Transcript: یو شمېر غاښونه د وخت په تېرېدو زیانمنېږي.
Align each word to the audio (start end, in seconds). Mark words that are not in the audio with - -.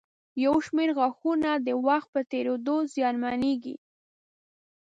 یو 0.45 0.55
شمېر 0.67 0.89
غاښونه 0.97 1.51
د 1.67 1.67
وخت 1.87 2.09
په 2.13 2.21
تېرېدو 2.31 2.75
زیانمنېږي. 2.93 3.75